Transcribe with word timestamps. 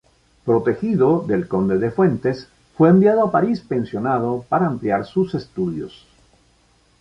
Protegido 0.45 1.21
del 1.27 1.47
conde 1.47 1.77
de 1.77 1.91
Fuentes, 1.91 2.47
fue 2.75 2.89
enviado 2.89 3.23
a 3.23 3.31
París 3.31 3.59
pensionado 3.61 4.43
para 4.49 4.65
ampliar 4.65 5.01
estudios. 5.01 6.07